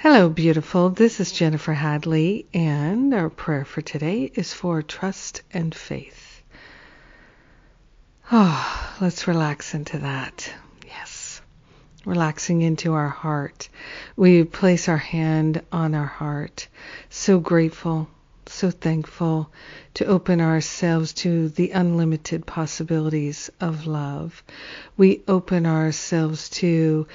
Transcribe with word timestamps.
Hello, 0.00 0.28
beautiful. 0.28 0.90
This 0.90 1.18
is 1.18 1.32
Jennifer 1.32 1.72
Hadley, 1.72 2.46
and 2.54 3.12
our 3.12 3.28
prayer 3.28 3.64
for 3.64 3.80
today 3.80 4.30
is 4.32 4.52
for 4.52 4.80
trust 4.80 5.42
and 5.52 5.74
faith. 5.74 6.40
Oh, 8.30 8.94
let's 9.00 9.26
relax 9.26 9.74
into 9.74 9.98
that. 9.98 10.52
Yes, 10.86 11.42
relaxing 12.04 12.62
into 12.62 12.94
our 12.94 13.08
heart. 13.08 13.68
We 14.14 14.44
place 14.44 14.88
our 14.88 14.96
hand 14.96 15.62
on 15.72 15.96
our 15.96 16.06
heart. 16.06 16.68
So 17.10 17.40
grateful, 17.40 18.08
so 18.46 18.70
thankful 18.70 19.50
to 19.94 20.06
open 20.06 20.40
ourselves 20.40 21.12
to 21.14 21.48
the 21.48 21.72
unlimited 21.72 22.46
possibilities 22.46 23.50
of 23.60 23.88
love. 23.88 24.44
We 24.96 25.24
open 25.26 25.66
ourselves 25.66 26.50
to 26.50 27.08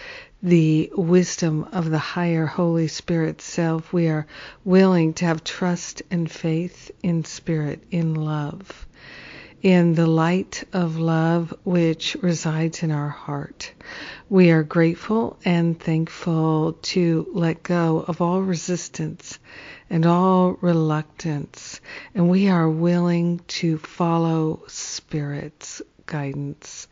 the 0.44 0.92
wisdom 0.94 1.66
of 1.72 1.90
the 1.90 1.98
higher 1.98 2.46
Holy 2.46 2.90
Spirit 2.90 3.42
self, 3.42 3.94
we 3.94 4.10
are 4.10 4.28
willing 4.66 5.14
to 5.14 5.26
have 5.26 5.42
trust 5.42 6.02
and 6.12 6.30
faith 6.30 6.92
in 7.02 7.24
Spirit, 7.24 7.82
in 7.92 8.14
love, 8.14 8.86
in 9.62 9.94
the 9.94 10.06
light 10.06 10.66
of 10.74 10.98
love 10.98 11.54
which 11.64 12.18
resides 12.22 12.84
in 12.84 12.92
our 12.92 13.08
heart. 13.08 13.72
We 14.30 14.52
are 14.52 14.64
grateful 14.64 15.40
and 15.46 15.80
thankful 15.80 16.74
to 16.74 17.26
let 17.32 17.64
go 17.64 18.04
of 18.06 18.20
all 18.20 18.42
resistance 18.42 19.40
and 19.90 20.06
all 20.06 20.58
reluctance, 20.60 21.80
and 22.14 22.30
we 22.30 22.50
are 22.50 22.70
willing 22.70 23.40
to 23.48 23.78
follow 23.78 24.64
Spirit's 24.68 25.82
guidance. 26.14 26.88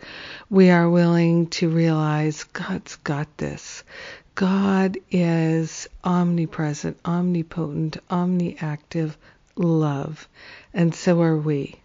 We 0.50 0.72
are 0.72 0.90
willing 0.90 1.46
to 1.52 1.70
realize 1.70 2.44
God's 2.46 2.96
got 2.96 3.38
this. 3.38 3.84
God 4.34 4.98
is 5.12 5.88
omnipresent, 6.04 6.98
omnipotent, 7.06 7.98
omniactive 8.10 9.16
love, 9.56 10.28
and 10.74 10.96
so 10.96 11.22
are 11.22 11.38
we. 11.38 11.76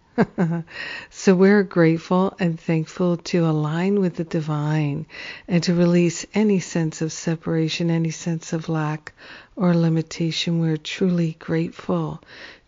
So 1.09 1.35
we're 1.35 1.63
grateful 1.63 2.35
and 2.39 2.59
thankful 2.59 3.17
to 3.17 3.45
align 3.45 3.99
with 3.99 4.15
the 4.15 4.23
divine 4.23 5.05
and 5.47 5.61
to 5.63 5.73
release 5.73 6.25
any 6.33 6.59
sense 6.59 7.01
of 7.01 7.11
separation, 7.11 7.89
any 7.89 8.11
sense 8.11 8.53
of 8.53 8.69
lack 8.69 9.13
or 9.55 9.73
limitation. 9.73 10.59
We're 10.59 10.77
truly 10.77 11.35
grateful 11.39 12.21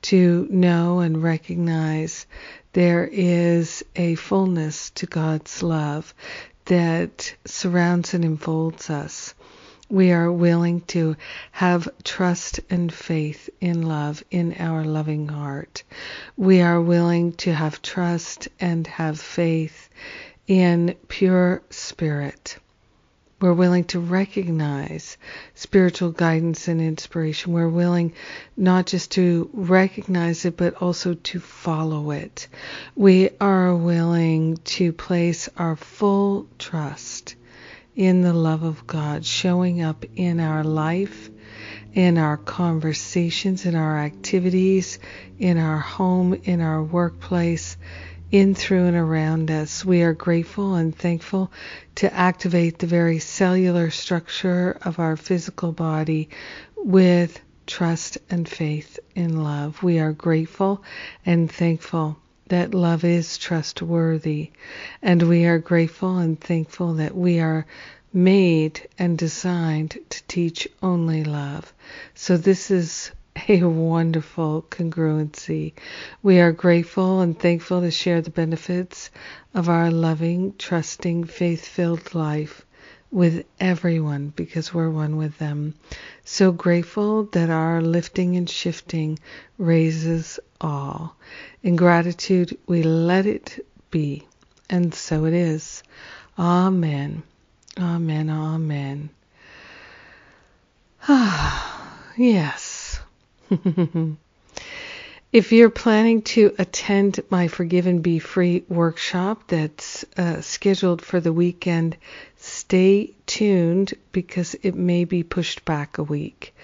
to 0.03 0.47
know 0.49 0.99
and 0.99 1.23
recognize 1.23 2.25
there 2.73 3.09
is 3.11 3.83
a 3.95 4.15
fullness 4.15 4.91
to 4.91 5.05
God's 5.05 5.63
love 5.63 6.13
that 6.65 7.35
surrounds 7.45 8.13
and 8.13 8.23
enfolds 8.23 8.89
us. 8.89 9.33
We 9.91 10.11
are 10.11 10.31
willing 10.31 10.81
to 10.81 11.15
have 11.51 11.89
trust 12.03 12.59
and 12.69 12.93
faith 12.93 13.49
in 13.59 13.81
love 13.81 14.23
in 14.29 14.53
our 14.59 14.85
loving 14.85 15.27
heart. 15.29 15.81
We 16.37 16.61
are 16.61 16.79
willing 16.79 17.31
to 17.37 17.51
have 17.51 17.81
trust 17.81 18.49
and 18.59 18.85
have 18.85 19.19
faith 19.19 19.89
in 20.45 20.95
pure 21.07 21.63
spirit. 21.71 22.59
We're 23.41 23.53
willing 23.53 23.85
to 23.85 23.99
recognize 23.99 25.17
spiritual 25.55 26.11
guidance 26.11 26.67
and 26.67 26.79
inspiration. 26.79 27.53
We're 27.53 27.67
willing 27.67 28.13
not 28.55 28.85
just 28.85 29.09
to 29.13 29.49
recognize 29.53 30.45
it, 30.45 30.55
but 30.55 30.75
also 30.75 31.15
to 31.15 31.39
follow 31.39 32.11
it. 32.11 32.47
We 32.95 33.31
are 33.41 33.73
willing 33.75 34.57
to 34.57 34.93
place 34.93 35.49
our 35.57 35.75
full 35.75 36.47
trust 36.59 37.35
in 37.95 38.21
the 38.21 38.33
love 38.33 38.63
of 38.63 38.87
God 38.87 39.25
showing 39.25 39.81
up 39.81 40.05
in 40.15 40.39
our 40.39 40.63
life, 40.63 41.29
in 41.93 42.17
our 42.17 42.37
conversations, 42.37 43.65
in 43.65 43.75
our 43.75 43.99
activities, 43.99 44.99
in 45.37 45.57
our 45.57 45.79
home, 45.79 46.33
in 46.33 46.61
our 46.61 46.83
workplace, 46.83 47.77
in, 48.31 48.53
through, 48.53 48.85
and 48.85 48.95
around 48.95 49.49
us. 49.49 49.83
We 49.83 50.03
are 50.03 50.13
grateful 50.13 50.75
and 50.75 50.95
thankful 50.95 51.51
to 51.95 52.13
activate 52.13 52.79
the 52.79 52.87
very 52.87 53.19
cellular 53.19 53.89
structure 53.89 54.77
of 54.83 54.99
our 54.99 55.17
physical 55.17 55.71
body 55.71 56.29
with 56.77 57.39
trust 57.65 58.17
and 58.29 58.47
faith 58.47 58.99
in 59.15 59.43
love. 59.43 59.81
We 59.83 59.99
are 59.99 60.13
grateful 60.13 60.83
and 61.25 61.51
thankful 61.51 62.17
that 62.49 62.73
love 62.73 63.03
is 63.03 63.37
trustworthy, 63.37 64.51
and 65.01 65.23
we 65.23 65.45
are 65.45 65.57
grateful 65.57 66.17
and 66.17 66.39
thankful 66.39 66.95
that 66.95 67.15
we 67.15 67.39
are 67.39 67.65
made 68.11 68.87
and 68.97 69.17
designed 69.17 69.97
to 70.09 70.23
teach 70.27 70.67
only 70.83 71.23
love. 71.23 71.73
So 72.15 72.37
this 72.37 72.69
is 72.69 73.11
a 73.47 73.63
wonderful 73.63 74.65
congruency. 74.69 75.73
We 76.21 76.39
are 76.39 76.51
grateful 76.51 77.21
and 77.21 77.39
thankful 77.39 77.81
to 77.81 77.91
share 77.91 78.21
the 78.21 78.31
benefits 78.31 79.09
of 79.53 79.69
our 79.69 79.91
loving, 79.91 80.55
trusting, 80.57 81.25
faith 81.25 81.65
filled 81.65 82.13
life 82.13 82.65
with 83.11 83.45
everyone 83.59 84.31
because 84.35 84.73
we're 84.73 84.89
one 84.89 85.17
with 85.17 85.37
them. 85.37 85.73
So 86.25 86.51
grateful 86.51 87.23
that 87.25 87.49
our 87.49 87.81
lifting 87.81 88.35
and 88.35 88.49
shifting 88.49 89.19
raises 89.57 90.39
all. 90.61 91.15
In 91.63 91.75
gratitude, 91.75 92.57
we 92.67 92.83
let 92.83 93.25
it 93.25 93.65
be. 93.91 94.25
And 94.69 94.93
so 94.93 95.25
it 95.25 95.33
is. 95.33 95.83
Amen. 96.37 97.23
Amen. 97.77 98.29
Amen. 98.29 99.09
Ah, 101.07 101.97
yes. 102.17 102.99
if 105.31 105.51
you're 105.51 105.69
planning 105.69 106.21
to 106.21 106.53
attend 106.59 107.19
my 107.29 107.47
Forgive 107.47 107.87
and 107.87 108.03
Be 108.03 108.19
Free 108.19 108.63
workshop 108.67 109.43
that's 109.47 110.05
uh, 110.17 110.41
scheduled 110.41 111.01
for 111.01 111.19
the 111.19 111.33
weekend, 111.33 111.97
stay 112.49 113.13
tuned 113.25 113.93
because 114.11 114.55
it 114.61 114.75
may 114.75 115.05
be 115.05 115.23
pushed 115.23 115.65
back 115.65 115.97
a 115.97 116.03
week. 116.03 116.55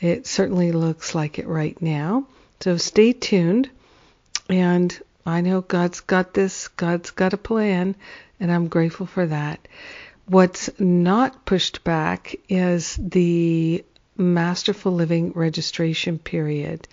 It 0.00 0.26
certainly 0.26 0.72
looks 0.72 1.14
like 1.14 1.38
it 1.38 1.46
right 1.46 1.80
now. 1.82 2.26
So 2.60 2.76
stay 2.76 3.12
tuned. 3.12 3.68
And 4.48 4.98
I 5.24 5.40
know 5.40 5.60
God's 5.60 6.00
got 6.00 6.34
this, 6.34 6.68
God's 6.68 7.10
got 7.10 7.32
a 7.32 7.38
plan, 7.38 7.94
and 8.40 8.50
I'm 8.50 8.68
grateful 8.68 9.06
for 9.06 9.26
that. 9.26 9.66
What's 10.26 10.68
not 10.80 11.44
pushed 11.46 11.84
back 11.84 12.34
is 12.48 12.98
the 13.00 13.84
Masterful 14.16 14.92
Living 14.92 15.32
registration 15.32 16.18
period. 16.18 16.86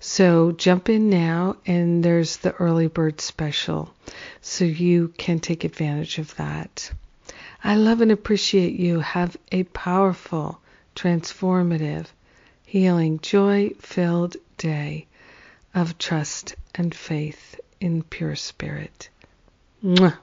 So 0.00 0.52
jump 0.52 0.88
in 0.88 1.10
now, 1.10 1.56
and 1.66 2.02
there's 2.02 2.38
the 2.38 2.52
early 2.52 2.86
bird 2.88 3.20
special, 3.20 3.94
so 4.40 4.64
you 4.64 5.08
can 5.16 5.38
take 5.38 5.64
advantage 5.64 6.18
of 6.18 6.34
that. 6.36 6.90
I 7.62 7.76
love 7.76 8.00
and 8.00 8.12
appreciate 8.12 8.74
you. 8.74 9.00
Have 9.00 9.36
a 9.50 9.64
powerful, 9.64 10.60
transformative, 10.94 12.06
healing, 12.64 13.20
joy 13.20 13.70
filled 13.78 14.36
day 14.58 15.06
of 15.74 15.98
trust 15.98 16.54
and 16.74 16.94
faith 16.94 17.60
in 17.80 18.02
pure 18.02 18.36
spirit. 18.36 19.08
Mwah. 19.84 20.18